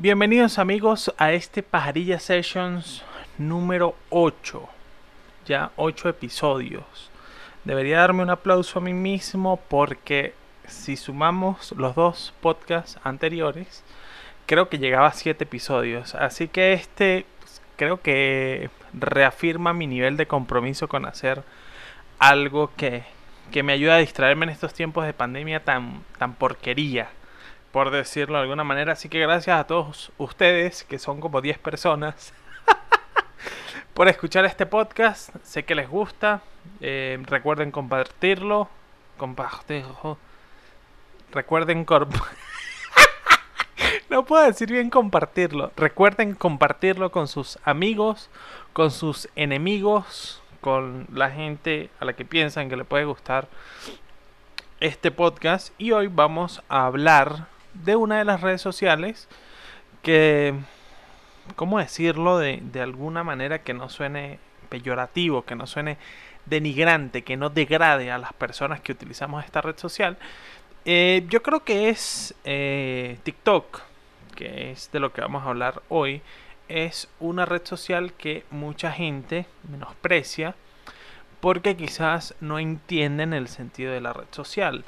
[0.00, 3.02] Bienvenidos amigos a este Pajarilla Sessions
[3.36, 4.68] número 8.
[5.44, 7.10] Ya 8 episodios.
[7.64, 10.34] Debería darme un aplauso a mí mismo porque
[10.68, 13.82] si sumamos los dos podcasts anteriores,
[14.46, 16.14] creo que llegaba a 7 episodios.
[16.14, 21.42] Así que este pues, creo que reafirma mi nivel de compromiso con hacer
[22.20, 23.02] algo que,
[23.50, 27.08] que me ayuda a distraerme en estos tiempos de pandemia tan, tan porquería
[27.72, 28.92] por decirlo de alguna manera.
[28.92, 32.32] Así que gracias a todos ustedes, que son como 10 personas,
[33.94, 35.34] por escuchar este podcast.
[35.42, 36.42] Sé que les gusta.
[36.80, 38.68] Eh, recuerden compartirlo.
[39.16, 40.18] Compartirlo.
[41.32, 41.84] Recuerden
[44.10, 45.72] No puedo decir bien compartirlo.
[45.76, 48.30] Recuerden compartirlo con sus amigos,
[48.72, 53.48] con sus enemigos, con la gente a la que piensan que le puede gustar
[54.80, 55.74] este podcast.
[55.78, 57.48] Y hoy vamos a hablar
[57.84, 59.28] de una de las redes sociales
[60.02, 60.54] que,
[61.56, 62.38] ¿cómo decirlo?
[62.38, 65.98] De, de alguna manera que no suene peyorativo, que no suene
[66.46, 70.16] denigrante, que no degrade a las personas que utilizamos esta red social.
[70.84, 73.82] Eh, yo creo que es eh, TikTok,
[74.34, 76.22] que es de lo que vamos a hablar hoy.
[76.68, 80.54] Es una red social que mucha gente menosprecia
[81.40, 84.84] porque quizás no entienden el sentido de la red social.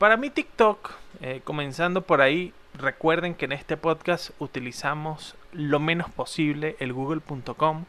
[0.00, 6.10] Para mí TikTok, eh, comenzando por ahí, recuerden que en este podcast utilizamos lo menos
[6.10, 7.84] posible el google.com,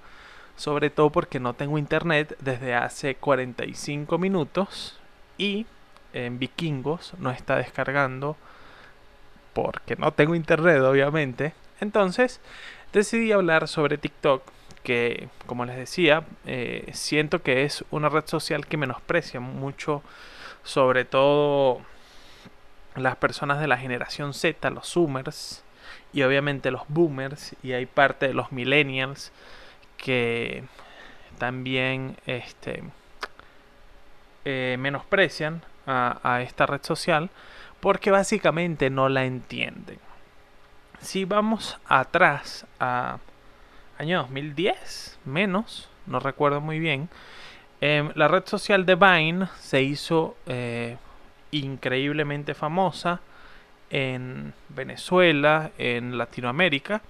[0.57, 4.99] sobre todo porque no tengo internet desde hace 45 minutos
[5.37, 5.65] y
[6.11, 8.35] en Vikingos no está descargando
[9.53, 11.53] porque no tengo internet obviamente.
[11.79, 12.41] Entonces
[12.91, 14.43] decidí hablar sobre TikTok
[14.83, 20.03] que como les decía eh, siento que es una red social que menosprecia mucho
[20.63, 21.85] sobre todo
[22.95, 25.63] las personas de la generación Z, los Zoomers
[26.13, 29.31] y obviamente los Boomers y hay parte de los Millennials
[29.97, 30.63] que
[31.37, 32.83] también este,
[34.45, 37.29] eh, menosprecian a, esta red social
[37.79, 39.99] porque básicamente no la entienden.
[40.99, 43.17] Si vamos atrás a
[43.97, 47.09] año 2010, menos, no recuerdo muy bien,
[47.81, 50.97] eh, la red social de Vine se hizo eh,
[51.51, 53.21] increíblemente famosa
[53.89, 57.01] en Venezuela, en Latinoamérica,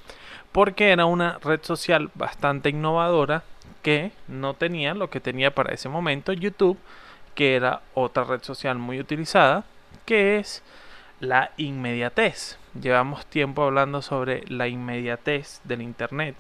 [0.51, 3.43] porque era una red social bastante innovadora
[3.81, 6.77] que no tenía lo que tenía para ese momento YouTube,
[7.35, 9.63] que era otra red social muy utilizada,
[10.05, 10.63] que es
[11.19, 12.57] la inmediatez.
[12.79, 16.35] Llevamos tiempo hablando sobre la inmediatez del Internet.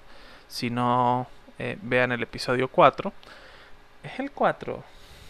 [0.47, 1.27] Si no,
[1.59, 3.13] eh, vean el episodio 4.
[4.03, 4.83] Es el 4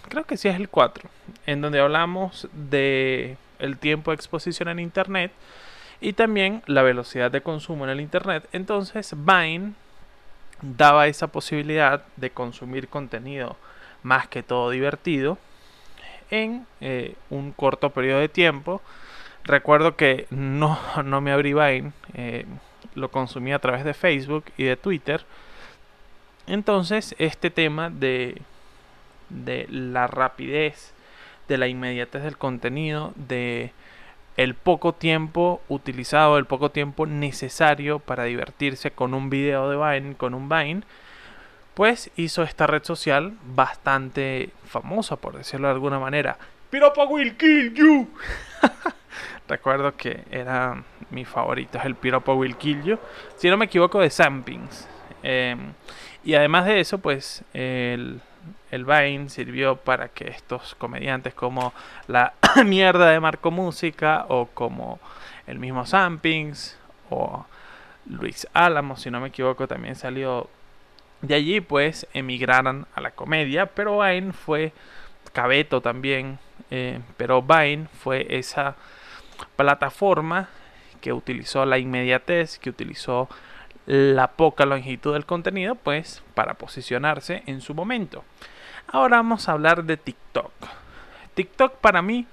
[0.10, 1.10] creo que sí es el 4,
[1.46, 5.32] en donde hablamos de el tiempo de exposición en internet
[6.02, 8.48] y también la velocidad de consumo en el internet.
[8.52, 9.74] Entonces, Vine
[10.62, 13.56] daba esa posibilidad de consumir contenido
[14.04, 15.38] más que todo divertido
[16.32, 18.82] en eh, un corto periodo de tiempo.
[19.44, 22.46] Recuerdo que no, no me abrí Vine, eh,
[22.96, 25.24] lo consumí a través de Facebook y de Twitter.
[26.48, 28.42] Entonces, este tema de
[29.32, 30.94] de la rapidez,
[31.48, 33.74] de la inmediatez del contenido, de
[34.38, 40.16] el poco tiempo utilizado, el poco tiempo necesario para divertirse con un video de Vine,
[40.16, 40.82] con un Vine,
[41.74, 46.38] pues hizo esta red social bastante famosa, por decirlo de alguna manera.
[46.70, 48.10] Piropa will kill you.
[49.48, 53.00] Recuerdo que era mi favorito, es el Piropa will kill you.
[53.36, 54.88] Si no me equivoco, de Sampings.
[55.24, 55.74] Em,
[56.24, 58.22] y además de eso, pues el,
[58.72, 61.74] el Vine sirvió para que estos comediantes como
[62.08, 62.34] la
[62.66, 65.00] mierda de Marco Música o como
[65.48, 66.78] el mismo Sampings
[67.10, 67.46] o
[68.06, 70.50] Luis Álamo, si no me equivoco, también salió.
[71.22, 74.74] De allí, pues emigraran a la comedia, pero Vine fue
[75.34, 76.40] Cabeto también,
[76.72, 78.76] eh, pero Vine fue esa
[79.56, 80.50] plataforma
[81.00, 83.30] que utilizó la inmediatez, que utilizó
[83.86, 88.24] la poca longitud del contenido, pues para posicionarse en su momento.
[88.88, 90.52] Ahora vamos a hablar de TikTok.
[91.34, 92.28] TikTok para mí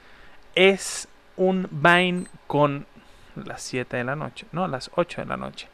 [0.54, 2.86] es un Vine con
[3.36, 5.68] las 7 de la noche, no, las 8 de la noche.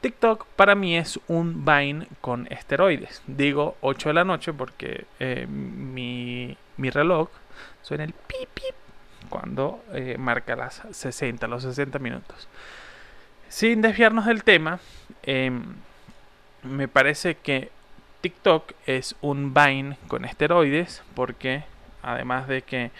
[0.00, 3.22] TikTok para mí es un Vine con esteroides.
[3.26, 7.28] Digo 8 de la noche porque eh, mi, reloj
[7.82, 8.74] suena el pip pip
[9.28, 12.48] cuando eh, marca las 60, los 60 minutos.
[13.48, 14.80] Sin desviarnos del tema,
[15.22, 15.62] em,
[16.62, 17.70] me parece que
[18.20, 21.62] TikTok es un Vine con esteroides porque
[22.02, 22.90] además de que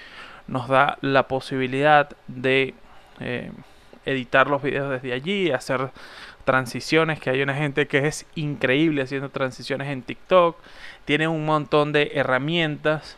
[0.46, 2.74] nos da la posibilidad de
[3.18, 3.50] eh,
[4.04, 5.90] editar los videos desde allí, hacer
[6.44, 10.56] transiciones, que hay una gente que es increíble haciendo transiciones en TikTok,
[11.04, 13.16] tiene un montón de herramientas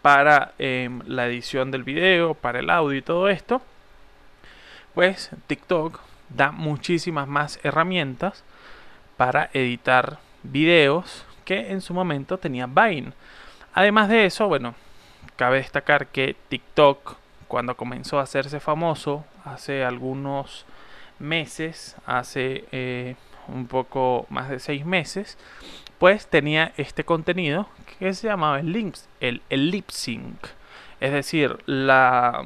[0.00, 3.60] para em, la edición del video, para el audio y todo esto,
[4.94, 8.44] pues TikTok da muchísimas más herramientas
[9.16, 13.12] para editar videos que en su momento tenía Vine.
[13.74, 14.74] Además de eso, bueno,
[15.36, 17.16] cabe destacar que TikTok,
[17.48, 20.66] cuando comenzó a hacerse famoso hace algunos
[21.18, 23.16] meses, hace eh,
[23.48, 25.38] un poco más de seis meses,
[25.98, 27.68] pues tenía este contenido
[27.98, 30.46] que se llamaba el, el, el lip sync.
[31.00, 32.44] Es decir, la,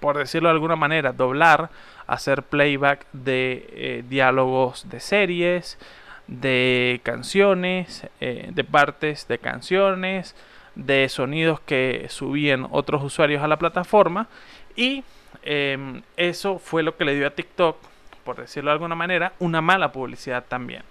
[0.00, 1.70] por decirlo de alguna manera, doblar,
[2.06, 5.78] hacer playback de eh, diálogos de series,
[6.26, 10.34] de canciones, eh, de partes de canciones,
[10.74, 14.28] de sonidos que subían otros usuarios a la plataforma
[14.76, 15.04] y
[15.42, 17.78] em, eso fue lo que le dio a TikTok,
[18.24, 20.82] por decirlo de alguna manera, una mala publicidad también.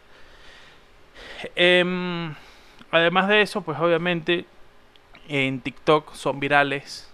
[1.56, 2.34] Em,
[2.92, 4.46] además de eso, pues obviamente
[5.28, 7.12] en TikTok son virales,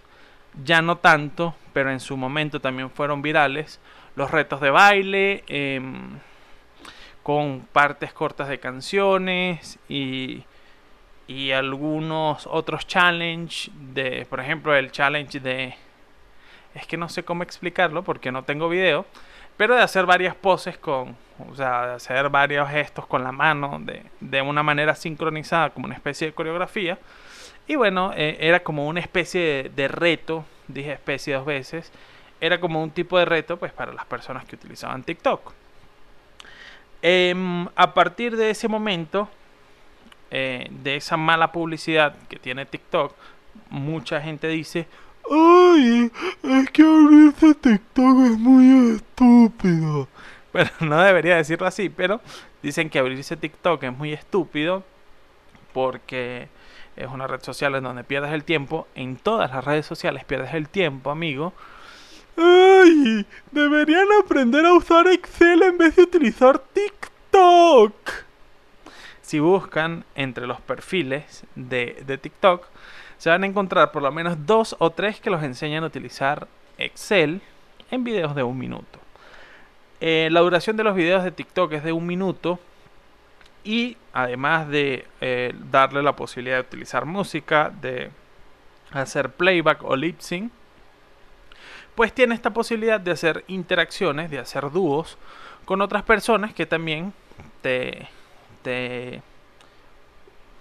[0.64, 3.80] ya no tanto, pero en su momento también fueron virales
[4.16, 5.44] los retos de baile.
[5.48, 6.18] Em,
[7.22, 10.44] con partes cortas de canciones y,
[11.28, 15.74] y algunos otros challenge de, por ejemplo, el challenge de
[16.74, 19.04] es que no sé cómo explicarlo porque no tengo video,
[19.56, 21.16] pero de hacer varias poses con,
[21.50, 25.86] o sea, de hacer varios gestos con la mano de, de una manera sincronizada como
[25.86, 26.98] una especie de coreografía.
[27.66, 31.92] Y bueno, eh, era como una especie de, reto, dije especie dos veces,
[32.40, 35.52] era como un tipo de reto pues para las personas que utilizaban TikTok.
[37.00, 39.28] Em, a partir de ese momento,
[40.30, 43.14] eh, de esa mala publicidad que tiene TikTok,
[43.70, 44.86] mucha gente dice,
[45.30, 46.10] ay,
[46.42, 50.08] es que abrirse TikTok es muy estúpido.
[50.52, 52.20] Bueno, no debería decirlo así, pero
[52.62, 54.84] dicen que abrirse TikTok es muy estúpido
[55.72, 56.48] porque
[56.96, 58.86] es una red social en donde pierdes el tiempo.
[58.94, 61.52] En todas las redes sociales pierdes el tiempo, amigo.
[62.36, 63.26] ¡Ay!
[63.50, 67.94] Deberían aprender a usar Excel en vez de utilizar TikTok.
[69.22, 72.66] Si buscan entre los perfiles de, TikTok,
[73.18, 76.48] se van a encontrar por lo menos dos o tres que los enseñan a utilizar
[76.76, 77.40] Excel
[77.90, 78.98] en videos de un minuto.
[80.00, 82.58] Eh, la duración de los videos de TikTok es de un minuto
[83.64, 88.10] y además de eh, darle la posibilidad de utilizar música, de
[88.92, 90.52] hacer playback o lip sync,
[91.94, 95.18] pues tiene esta posibilidad de hacer interacciones, de hacer dúos
[95.64, 97.12] con otras personas que también
[97.60, 98.08] te,
[98.62, 99.22] te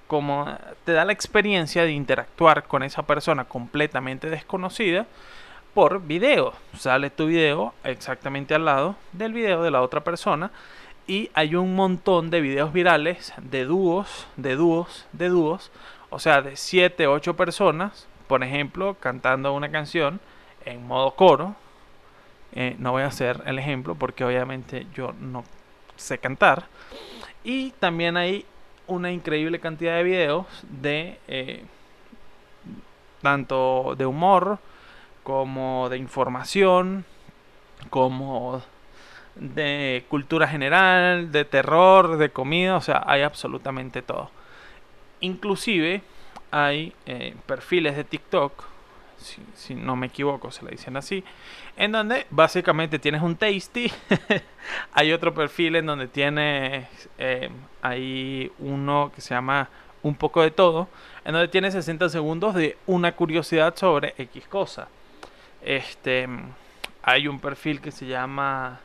[0.07, 0.45] como
[0.83, 5.05] te da la experiencia de interactuar con esa persona completamente desconocida
[5.73, 6.53] por video.
[6.77, 10.51] Sale tu video exactamente al lado del video de la otra persona
[11.07, 15.71] y hay un montón de videos virales de dúos, de dúos, de dúos,
[16.09, 20.19] o sea, de 7, 8 personas, por ejemplo, cantando una canción
[20.65, 21.55] en modo coro.
[22.53, 25.43] Eh, no voy a hacer el ejemplo porque obviamente yo no
[25.95, 26.65] sé cantar.
[27.43, 28.45] Y también hay
[28.87, 31.63] una increíble cantidad de videos de eh,
[33.21, 34.59] tanto de humor
[35.23, 37.05] como de información,
[37.89, 38.61] como
[39.35, 44.29] de cultura general, de terror, de comida, o sea, hay absolutamente todo.
[45.19, 46.01] Inclusive
[46.51, 48.71] hay eh, perfiles de TikTok
[49.55, 51.23] si, no me equivoco, se le dicen así,
[51.77, 53.91] en donde básicamente tienes un tasty,
[54.93, 57.49] hay otro perfil en donde tienes, eh,
[57.81, 59.69] hay uno que se llama
[60.03, 60.87] un poco de todo,
[61.23, 64.87] en donde tienes 60 segundos de una curiosidad sobre X cosa.
[65.61, 66.27] Este,
[67.03, 68.79] hay un perfil que se llama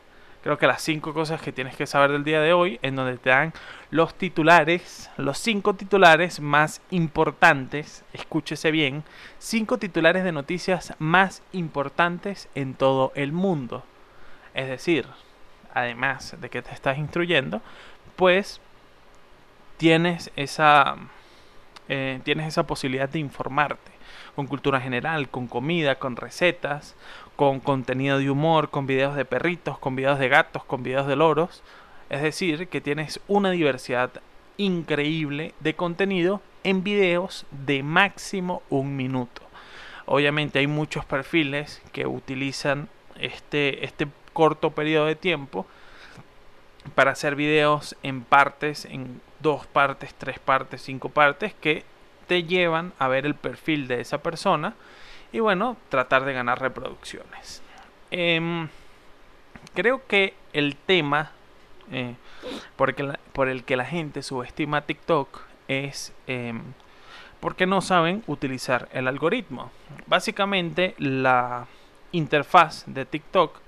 [0.47, 3.17] creo que las cinco cosas que tienes que saber del día de hoy, en donde
[3.17, 3.51] te dan
[3.91, 9.03] los titulares, los cinco titulares más importantes, escúchese bien,
[9.39, 13.83] cinco titulares de noticias más importantes en todo el mundo.
[14.53, 15.05] Es decir,
[15.73, 17.61] además de que te estás instruyendo,
[18.15, 18.61] pues
[19.75, 20.95] tienes esa,
[21.89, 23.91] eh, tienes esa posibilidad de informarte
[24.37, 26.95] con cultura general, con comida, con recetas,
[27.37, 31.15] con contenido de humor, con videos de perritos, con videos de gatos, con videos de
[31.15, 31.63] loros.
[32.09, 34.09] Es decir, que tienes una diversidad
[34.57, 39.43] increíble de contenido en videos de máximo un minuto.
[40.07, 42.89] Obviamente hay muchos perfiles que utilizan
[43.19, 45.67] este, este corto periodo de tiempo
[46.95, 51.83] para hacer videos en partes, en dos partes, tres partes, cinco partes, que
[52.25, 54.73] te llevan a ver el perfil de esa persona
[55.31, 57.61] y bueno, tratar de ganar reproducciones.
[58.11, 58.69] Em,
[59.73, 61.31] creo que el tema
[61.91, 62.15] eh,
[62.75, 66.61] porque por el que la gente subestima TikTok es em,
[67.39, 69.71] porque no saben utilizar el algoritmo.
[70.07, 71.67] Básicamente la
[72.11, 73.59] interfaz de TikTok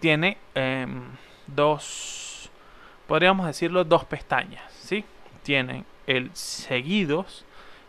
[0.00, 1.02] tiene em,
[1.46, 2.50] dos,
[3.06, 4.72] podríamos decirlo, dos pestañas.
[4.72, 5.04] ¿sí?
[5.42, 7.44] Tienen el seguidos,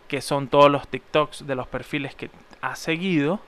[0.08, 2.30] que son todos los TikToks de los perfiles que
[2.64, 3.40] has seguido,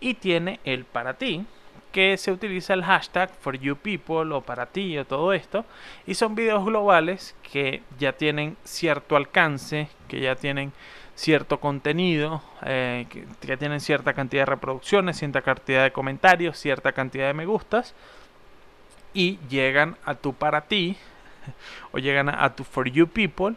[0.00, 1.44] y tiene el para ti,
[1.92, 5.64] que se utiliza el hashtag for you people o para ti o todo esto.
[6.06, 10.72] Y son videos globales que ya tienen cierto alcance que ya tienen
[11.14, 16.92] cierto contenido eh, que ya tienen cierta cantidad de reproducciones cierta cantidad de comentarios cierta
[16.92, 17.94] cantidad de me gustas.
[19.14, 20.96] Y llegan a tu para ti
[21.92, 23.56] o llegan a, tu for you people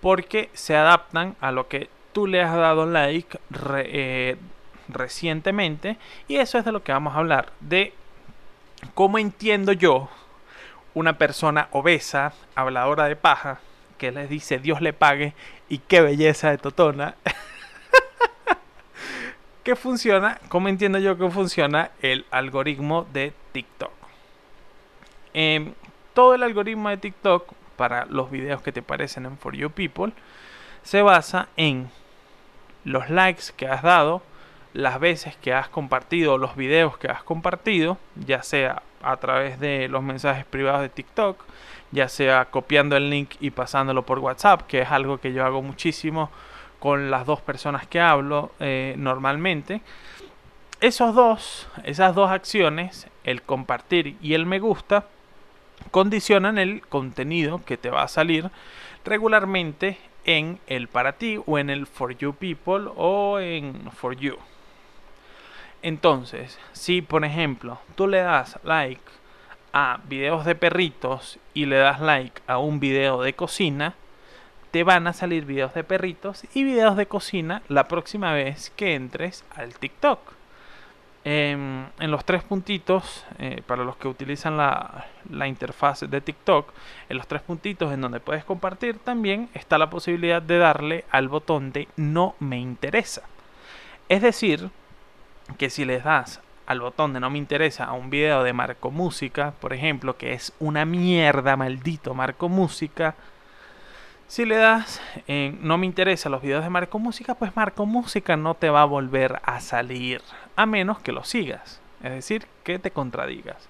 [0.00, 3.38] porque se adaptan a lo que tú le has dado like
[3.76, 4.36] eh,
[4.88, 7.94] recientemente y eso es de lo que vamos a hablar, de
[8.94, 10.08] cómo entiendo yo
[10.94, 13.60] una persona obesa, habladora de paja,
[13.98, 15.34] que les dice Dios le pague
[15.68, 17.16] y qué belleza de totona.
[19.62, 20.40] ¿Qué funciona?
[20.48, 23.92] ¿Cómo entiendo yo que funciona el algoritmo de TikTok?
[25.34, 25.74] Em,
[26.14, 30.12] todo el algoritmo de TikTok para los videos que te parecen en For You People
[30.82, 31.90] se basa en
[32.84, 34.22] los likes que has dado,
[34.74, 39.88] las veces que has compartido los videos que has compartido, ya sea a través de
[39.88, 41.42] los mensajes privados de TikTok,
[41.90, 45.62] ya sea copiando el link y pasándolo por WhatsApp, que es algo que yo hago
[45.62, 46.30] muchísimo
[46.78, 49.82] con las dos personas que hablo eh, normalmente.
[50.80, 55.06] Esos dos, esas dos acciones, el compartir y el me gusta,
[55.90, 58.50] condicionan el contenido que te va a salir
[59.04, 64.36] regularmente en el para ti o en el for you people o en for you.
[65.82, 69.02] Entonces, si por ejemplo tú le das like
[69.72, 73.94] a videos de perritos y le das like a un video de cocina,
[74.70, 78.94] te van a salir videos de perritos y videos de cocina la próxima vez que
[78.94, 80.41] entres al TikTok.
[81.24, 86.72] Em, en los tres puntitos, eh, para los que utilizan la, la interfaz de TikTok,
[87.08, 91.28] en los tres puntitos en donde puedes compartir, también está la posibilidad de darle al
[91.28, 93.22] botón de no me interesa.
[94.08, 94.70] Es decir,
[95.58, 98.90] que si les das al botón de no me interesa a un video de Marco
[98.90, 103.14] Música, por ejemplo, que es una mierda, maldito Marco Música,
[104.32, 108.34] si le das en no me interesa los videos de Marco Música, pues Marco Música
[108.34, 110.22] no te va a volver a salir,
[110.56, 113.68] a menos que lo sigas, es decir, que te contradigas.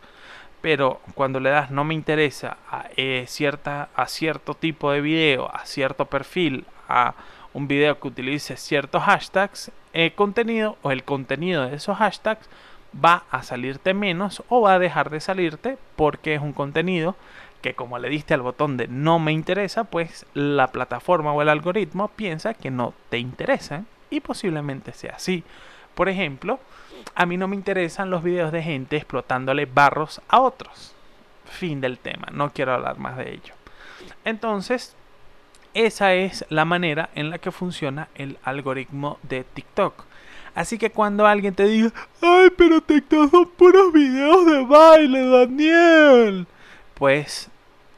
[0.61, 5.53] Pero cuando le das no me interesa a, eh, cierta, a cierto tipo de video,
[5.53, 7.15] a cierto perfil, a
[7.55, 12.49] un video que utilice ciertos hashtags, el contenido o el contenido de esos hashtags
[13.05, 17.17] va a salirte menos o va a dejar de salirte porque es un contenido
[17.63, 21.49] que como le diste al botón de no me interesa, pues la plataforma o el
[21.49, 25.45] algoritmo piensa que no te interesa y posiblemente sea así.
[25.95, 26.59] Por ejemplo,
[27.15, 30.95] a mí no me interesan los videos de gente explotándole barros a otros.
[31.45, 33.55] Fin del tema, no quiero hablar más de ello.
[34.25, 34.97] Entonces,
[35.75, 40.05] esa es la manera en la que funciona el algoritmo de TikTok.
[40.55, 46.47] Así que cuando alguien te diga, ay, pero TikTok son puros videos de baile, Daniel,
[47.03, 47.51] pues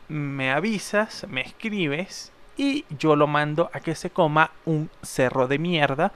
[0.09, 5.59] me avisas, me escribes y yo lo mando a que se coma un cerro de
[5.59, 6.11] mierda.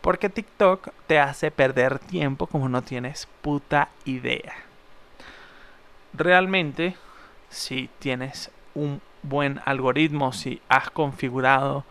[0.00, 4.54] Porque TikTok te hace perder tiempo como no tienes puta idea.
[6.14, 6.96] Realmente,
[7.50, 11.84] si tienes un buen algoritmo, si has configurado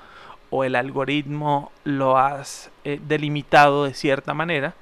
[0.50, 4.74] o el algoritmo lo has eh, delimitado de cierta manera,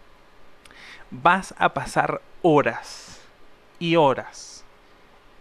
[1.12, 3.20] vas a pasar horas
[3.80, 4.57] y horas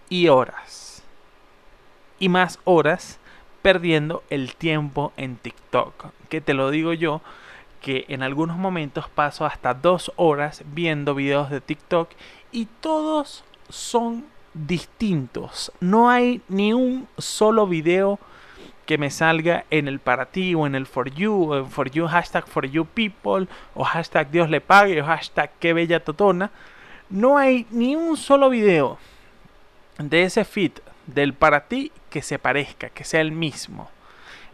[0.09, 0.87] y horas
[2.19, 3.19] y más horas
[3.63, 6.07] perdiendo el tiempo en TikTok.
[6.29, 7.21] Que te lo digo yo,
[7.81, 12.11] que en algunos momentos paso hasta dos horas viendo videos de TikTok
[12.53, 15.73] y todos son distintos.
[15.81, 18.19] No hay ni un solo video
[18.87, 22.07] que me salga en el para ti o en el for you, o for you,
[22.07, 26.53] hashtag for you people, o hashtag Dios le pague, o hashtag qué bella totona.
[27.11, 28.99] No hay ni un solo video
[29.99, 33.91] de ese fit del para ti que se parezca, que sea el mismo.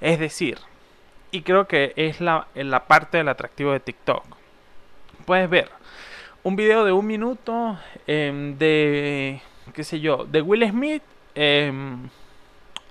[0.01, 0.59] Es decir,
[1.31, 4.25] y creo que es la, la parte del atractivo de TikTok.
[5.25, 5.71] Puedes ver
[6.43, 9.41] un video de un minuto em, de
[9.73, 11.03] qué sé yo, de Will Smith
[11.35, 12.09] em,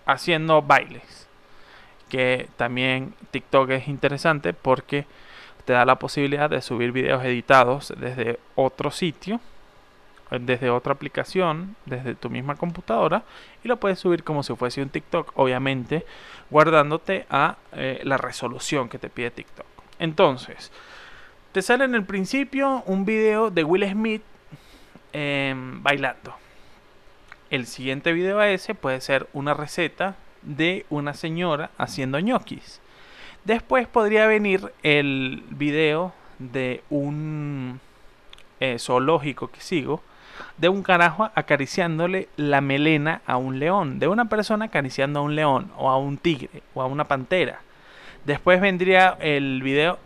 [0.05, 1.27] haciendo bailes.
[2.09, 5.05] Que también TikTok es interesante porque
[5.65, 9.39] te da la posibilidad de subir videos editados desde otro sitio
[10.39, 13.23] desde otra aplicación, desde tu misma computadora,
[13.63, 16.05] y lo puedes subir como si fuese un TikTok, obviamente
[16.49, 19.65] guardándote a eh, la resolución que te pide TikTok.
[19.99, 20.71] Entonces,
[21.51, 24.23] te sale en el principio un video de Will Smith
[25.13, 26.33] em, bailando.
[27.49, 32.79] El siguiente video a ese puede ser una receta de una señora haciendo ñoquis.
[33.43, 37.79] Después podría venir el video de un
[38.59, 40.01] eh, zoológico que sigo,
[40.57, 45.35] de un carajo acariciándole la melena a un león, de una persona acariciando a un
[45.35, 47.61] león, o a un tigre, o a una pantera.
[48.25, 49.97] Después vendría el video.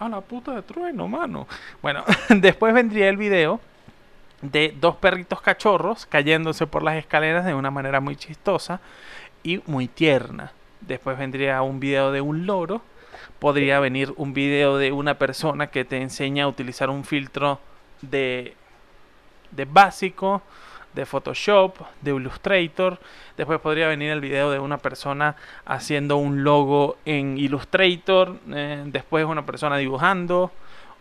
[0.00, 1.46] A la puta de trueno, mano.
[1.82, 3.60] Bueno, después vendría el video
[4.42, 8.80] de dos perritos cachorros cayéndose por las escaleras de una manera muy chistosa
[9.42, 10.52] y muy tierna.
[10.80, 12.82] Después vendría un video de un loro.
[13.38, 17.60] Podría venir un video de una persona que te enseña a utilizar un filtro
[18.02, 18.54] de,
[19.50, 20.42] de básico,
[20.94, 22.98] de Photoshop, de Illustrator.
[23.36, 28.38] Después podría venir el video de una persona haciendo un logo en Illustrator.
[28.50, 30.50] Eh, después una persona dibujando.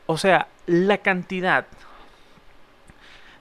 [0.05, 1.65] O sea, la cantidad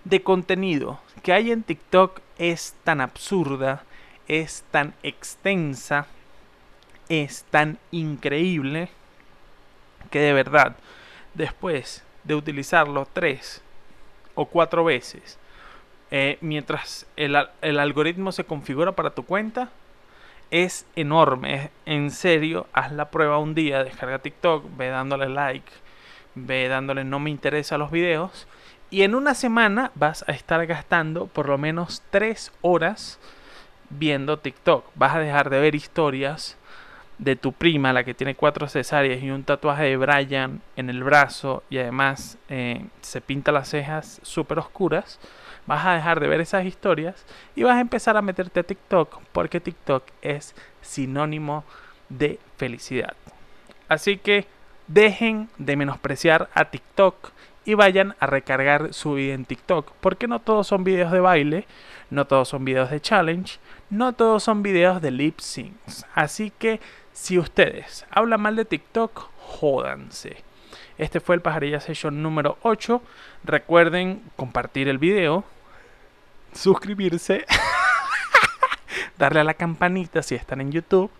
[0.04, 3.82] de contenido que hay en TikTok es tan absurda,
[4.28, 6.06] es tan extensa,
[7.08, 8.88] es tan increíble
[10.10, 10.76] que de verdad,
[11.34, 13.62] después de utilizarlo tres
[14.36, 15.38] o cuatro veces,
[16.12, 19.70] eh, mientras el, el, algoritmo se configura para tu cuenta,
[20.52, 21.70] es enorme.
[21.84, 25.72] En serio, haz la prueba un día, descarga TikTok, ve dándole like,
[26.36, 28.46] ve dándole no me interesa los videos
[28.90, 33.18] y en una semana vas a estar gastando por lo menos 3 horas
[33.90, 34.84] viendo TikTok.
[34.94, 36.56] Vas a dejar de ver historias
[37.18, 41.02] de tu prima, la que tiene cuatro cesáreas y un tatuaje de Brian en el
[41.02, 45.18] brazo y además eh, se pinta las cejas súper oscuras.
[45.66, 49.20] Vas a dejar de ver esas historias y vas a empezar a meterte a TikTok
[49.32, 51.64] porque TikTok es sinónimo
[52.08, 53.16] de felicidad.
[53.88, 54.46] Así que
[54.86, 57.32] dejen de menospreciar a TikTok
[57.64, 59.90] y vayan a recargar su video en TikTok.
[60.00, 61.66] Porque no todos son videos de baile,
[62.10, 63.58] no todos son videos de challenge,
[63.90, 66.06] no todos son videos de lip syncs.
[66.14, 66.80] Así que
[67.16, 70.44] si ustedes hablan mal de TikTok, jódanse.
[70.98, 73.02] Este fue el Pajarilla Session número 8.
[73.42, 75.42] Recuerden compartir el video,
[76.52, 77.46] suscribirse.
[79.18, 81.10] darle a la campanita si están en YouTube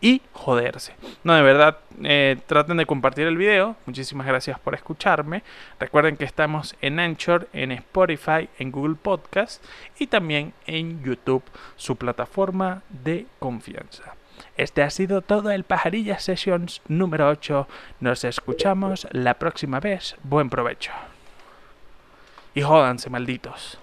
[0.00, 0.94] y joderse.
[1.24, 3.74] No, de verdad, eh, traten de compartir el video.
[3.86, 5.42] Muchísimas gracias por escucharme.
[5.80, 9.64] Recuerden que estamos en Anchor, en Spotify, en Google Podcast
[9.98, 11.42] y también en YouTube,
[11.74, 14.14] su plataforma de confianza.
[14.56, 17.66] Este ha sido todo el Pajarilla Sessions número 8.
[18.00, 20.16] Nos escuchamos la próxima vez.
[20.22, 20.92] Buen provecho.
[22.54, 23.80] Y jódanse, malditos.